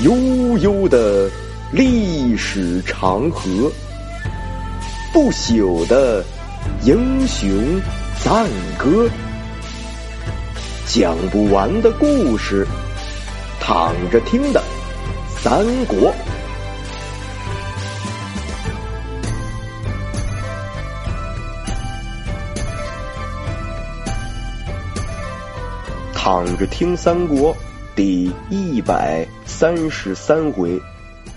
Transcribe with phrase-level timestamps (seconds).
[0.00, 1.28] 悠悠的
[1.72, 3.68] 历史长河，
[5.12, 6.24] 不朽的
[6.84, 7.50] 英雄
[8.22, 8.46] 赞
[8.78, 9.10] 歌，
[10.86, 12.64] 讲不完的故事，
[13.60, 14.62] 躺着听的
[15.40, 16.14] 三国。
[26.14, 27.56] 躺着听三国
[27.96, 29.26] 第一百
[29.58, 30.80] 三十三回，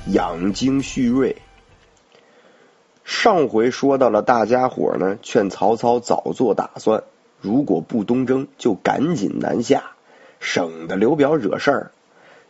[0.06, 1.38] 养精蓄锐。
[3.04, 7.04] 上回说到了，大家伙呢劝曹操早做打算，
[7.40, 9.94] 如果不东征，就赶紧南下，
[10.40, 11.92] 省得刘表惹事儿。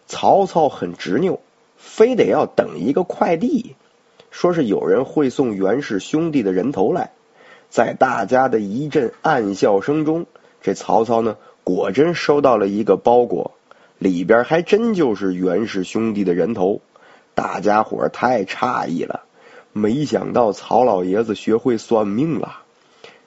[0.07, 1.39] 曹操很执拗，
[1.77, 3.77] 非得要等一个快递，
[4.29, 7.11] 说是有人会送袁氏兄弟的人头来。
[7.69, 10.25] 在大家的一阵暗笑声中，
[10.61, 11.37] 这曹操呢？
[11.63, 13.51] 果真收到了一个包裹，
[14.01, 16.81] 里边还真就是袁氏兄弟的人头，
[17.35, 19.21] 大家伙太诧异了，
[19.73, 22.63] 没想到曹老爷子学会算命了。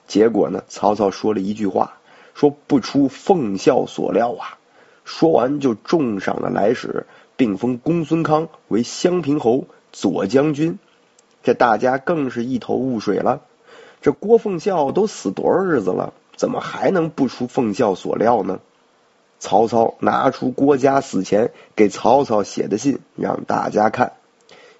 [0.05, 1.93] 结果呢，曹操说了一句话，
[2.33, 4.57] 说不出奉孝所料啊。
[5.05, 7.05] 说完就重赏了来使，
[7.37, 10.77] 并封公孙康为襄平侯、左将军。
[11.41, 13.39] 这大家更是一头雾水了，
[14.01, 16.13] 这郭奉孝都死多少日子了？
[16.35, 18.59] 怎么还能不出奉孝所料呢？
[19.39, 24.13] 曹操拿出郭嘉死前给曹操写的信，让大家看。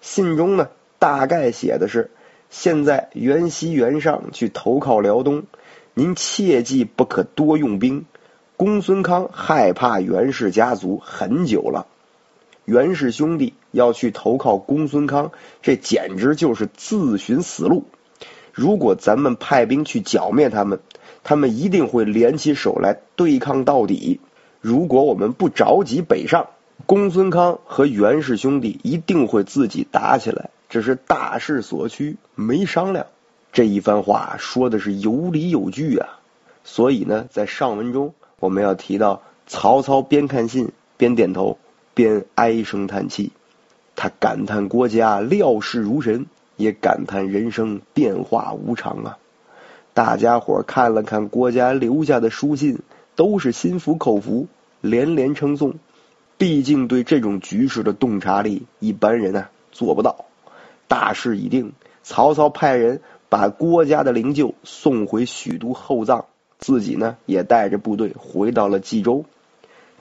[0.02, 2.12] 信中呢，大概写的是：
[2.50, 5.44] 现在袁熙、袁尚去投靠辽东，
[5.94, 8.06] 您切记不可多用兵。
[8.58, 11.88] 公孙康害怕袁氏家族很久了，
[12.64, 15.32] 袁氏兄弟要去投靠公孙康，
[15.62, 17.84] 这简直就是自寻死路。
[18.54, 20.80] 如果咱们派兵去剿灭他们，
[21.24, 24.22] 他们一定会联起手来对抗到底。
[24.68, 26.48] 如果我们不着急北上，
[26.88, 30.50] 公孙康和袁氏兄弟一定会自己打起来。
[30.70, 33.06] 这是大势所趋，没商量。
[33.54, 36.18] 这一番话说的是有理有据啊。
[36.64, 41.60] 所以呢，在上文中我们要提到，曹操边看信边点头，
[41.94, 43.34] 边唉声叹气。
[43.96, 46.26] 他感叹国家料事如神，
[46.56, 49.20] 也感叹人生变化无常啊。
[49.94, 52.80] 大家伙看了看郭嘉留下的书信，
[53.16, 54.48] 都是心服口服，
[54.82, 55.76] 连连称颂。
[56.38, 60.26] 毕竟对这种局势的洞察力，一般人呢做不到。
[60.88, 66.26] 大势已定，曹操派人把郭嘉的灵柩送回许都厚葬，
[66.60, 69.26] 自己呢也带着部队回到了冀州。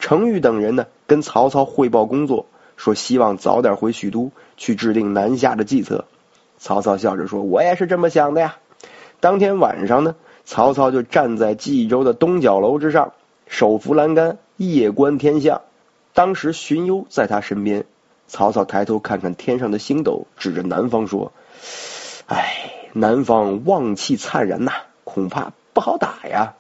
[0.01, 2.47] 程昱等人呢跟曹操汇报工作，
[2.77, 6.05] 说希望早点回许都去制定南下的计策。
[6.59, 8.57] 曹操笑着说：“我也是这么想的呀。”
[9.21, 13.12] 当天晚上呢，曹操就站在冀州的东角楼之上，
[13.47, 15.62] 手扶栏杆，夜观天象。
[16.12, 17.87] 当时荀攸在他身边，
[18.28, 21.33] 曹操抬头看看天上的星斗，指着南方说
[22.27, 24.72] ：“哎，南方旺气灿然呐，
[25.03, 26.54] 恐怕不好打呀。”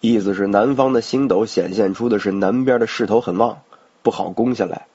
[0.00, 3.60] 意思是南方的星斗显现出的是南边的势头很旺，
[4.02, 4.86] 不好攻下来。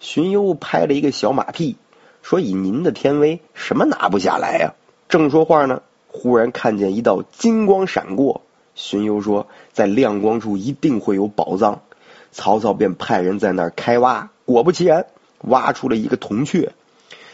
[0.00, 1.76] 荀攸拍了一个小马屁，
[2.22, 4.74] 说：“以您的天威，什么拿不下来呀？”
[5.08, 5.82] 正说话呢。
[6.16, 8.42] 忽然看见一道金光闪过，
[8.76, 11.82] 荀攸说：“在亮光处一定会有宝藏。”
[12.30, 15.06] 曹操便派人在那儿开挖，果不其然，
[15.40, 16.72] 挖出了一个铜雀。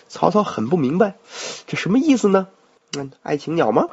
[0.09, 1.17] 曹操很不明白，
[1.67, 2.49] 这什么意思呢？
[2.97, 3.89] 嗯，爱情鸟吗？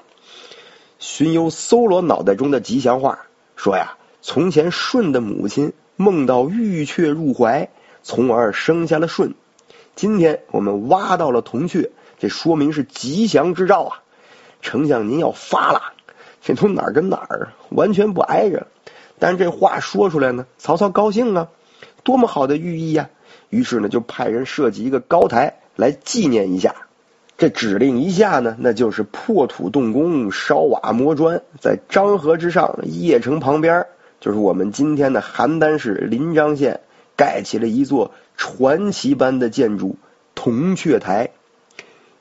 [0.99, 3.27] 荀攸搜罗脑袋中的吉祥话，
[3.57, 7.69] 说呀：“从前舜的母亲梦到玉雀入怀，
[8.03, 9.33] 从而生下了舜。
[9.95, 14.03] 今天我们挖到了铜雀，这说明是吉祥之兆啊！”
[14.61, 15.93] 丞相，您要发了，
[16.41, 18.67] 这从哪儿跟哪儿完全不挨着。
[19.19, 21.47] 但这话说出来呢，曹操高兴啊，
[22.03, 23.09] 多么好的寓意呀！
[23.49, 26.75] 于是呢，就派人设计一个高台来纪念一下。
[27.37, 33.85] 这指令一下呢，那就是破土动工、烧瓦磨砖，在漳河之上邺城旁边，
[34.19, 36.81] 就是我们今天的邯郸市临漳县，
[37.15, 39.97] 盖起了一座传奇般的建筑——
[40.35, 41.29] 铜雀台。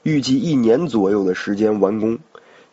[0.06, 2.20] 预计一年左右的时间完工。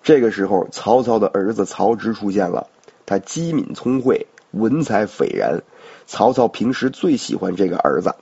[0.04, 2.68] 这个时候，曹操的儿子曹植出现了。
[3.08, 5.64] 他机敏聪慧，文采斐然。
[6.06, 8.14] 曹操平时最喜欢这个儿子。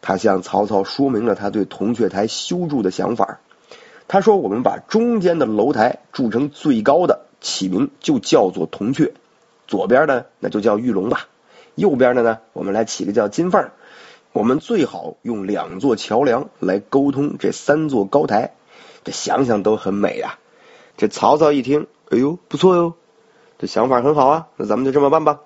[0.00, 3.40] 他向曹操说明了他对铜雀台修筑的想法。
[4.06, 9.14] 他说：“我们把中间的楼台筑成最高的，起名就叫做铜雀。
[9.66, 11.26] 左边呢，那就叫玉龙吧。
[11.74, 13.70] 右边的呢，我们来起个叫金凤。”
[14.34, 18.54] 我们最好用两座桥梁来沟通这三座高台，
[19.04, 20.40] 这想想都很美呀。
[20.96, 22.94] 这曹操一听，哎呦，不错哟，
[23.60, 25.38] 这想法很好啊，那咱们就这么办吧。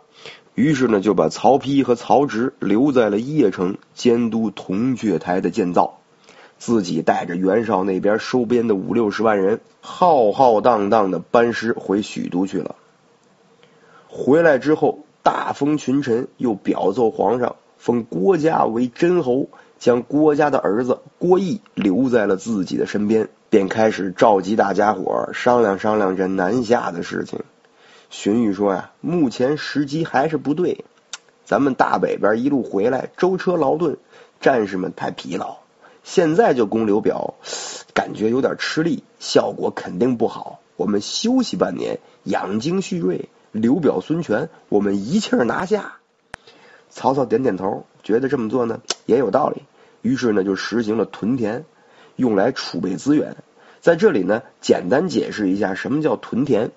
[0.55, 5.99] 于是呢，就把曹丕和曹植留在了邺城监督铜雀台的建造，
[6.57, 12.75] 自己带着袁绍那边收编的五六十万人，浩浩荡荡的班师回许都去了。
[14.09, 19.49] 回来之后，大封群臣，又表奏皇上，封郭嘉为真侯，
[19.79, 27.41] 将郭嘉的儿子郭义留在了自己的身边，便开始召集大家伙商量商量这南下的事情。
[28.11, 30.85] 荀彧说呀，目前时机还是不对，
[31.45, 33.97] 咱们大北边一路回来，舟车劳顿，
[34.41, 35.59] 战士们太疲劳，
[36.03, 37.35] 现在就攻刘表，
[37.95, 40.61] 感觉有点吃力，效果肯定不好。
[40.77, 45.95] 我们休息半年，养精蓄锐，刘表、孙权，我们一气儿拿下。
[46.99, 49.63] 曹操点点头，觉得这么做呢也有道理，
[50.03, 51.65] 于是呢就实行了屯田，
[52.17, 53.37] 用来储备资源。
[53.81, 56.73] 在这里呢，简单解释一下什么叫屯田。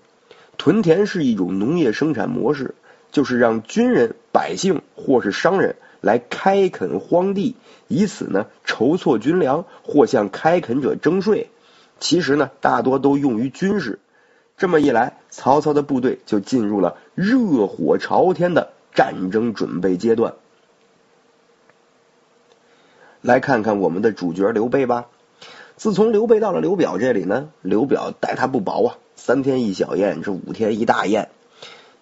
[0.60, 2.76] 屯田是一种农业生产模式，
[3.12, 7.56] 就是让军人、百姓或是商人来开垦荒地，
[7.88, 11.50] 以此呢筹措军粮或向开垦者征税。
[12.00, 13.98] 其实呢，大多都用于军事。
[14.56, 20.34] 这么一来，曹操的部队就进入了热火朝天的战争准备阶段。
[23.22, 25.08] 来看看我们的主角刘备吧。
[25.78, 28.98] 自从刘备到了刘表这里呢，刘表待他不薄啊。
[29.16, 31.30] 三天一小宴，这五天一大宴。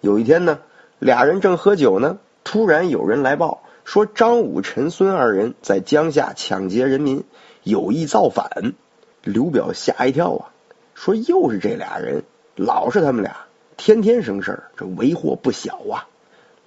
[0.00, 0.60] 有一天呢，
[0.98, 7.24] 俩人正喝酒呢，突然有人来报说张武、陈孙二人在江夏抢劫人民，
[7.62, 8.74] 有意造反。
[9.22, 10.52] 刘表吓一跳啊，
[10.94, 12.24] 说又是这俩人，
[12.56, 13.46] 老是他们俩，
[13.76, 16.08] 天天生事儿，这为祸不小啊。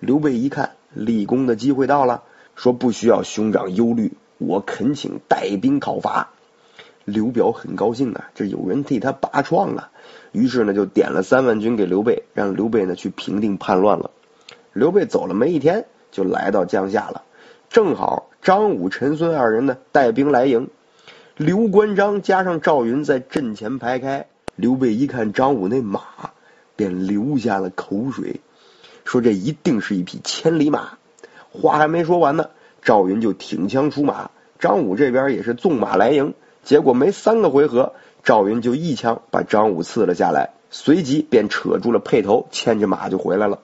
[0.05, 2.23] 刘备一看立功的机会到了，
[2.55, 6.29] 说不需要兄长忧虑，我恳请带兵讨伐。
[7.05, 9.91] 刘表很高兴啊，这有人替他拔创啊。
[10.33, 14.11] 于是呢，就点了三万军给刘备，让刘备呢去平定叛乱了。
[14.73, 17.23] 刘备走了没一天，就来到江夏了。
[17.69, 20.67] 正好张武、陈孙二人呢带兵来迎，
[21.37, 24.25] 刘关张加上赵云在阵前排开。
[24.57, 26.01] 刘备一看张武那马，
[26.75, 28.41] 便流下了口水，
[29.05, 30.97] 说这一定是一匹千里马。
[31.51, 32.49] 话还没说完呢，
[32.81, 36.33] 赵云就挺枪出马，张武这边也是纵马来迎。
[36.63, 43.59] 结果没三个回合，赵云就一枪把张武刺了下来，随即便扯住了辔头，牵着马就回来了。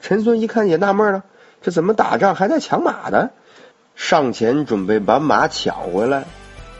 [0.00, 1.24] 陈孙一看也纳闷了，
[1.62, 3.30] 这怎么打仗还在抢马呢？
[3.96, 6.24] 上前准备把马抢回来。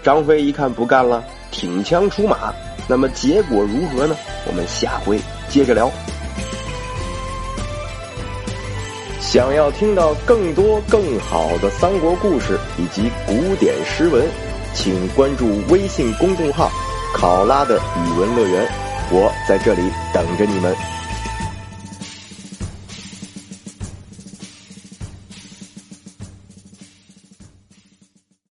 [0.02, 2.54] 张飞一看不干了，挺枪出马。
[2.88, 4.16] 那么结果如何呢？
[4.46, 5.90] 我们下回接着聊。
[9.32, 14.26] 想要听到更多更好的三国故事以及古典诗文。
[14.74, 16.68] 请关注微信公众号
[17.14, 18.68] “考拉的语文乐园”，
[19.12, 19.82] 我在这里
[20.12, 20.99] 等着你们。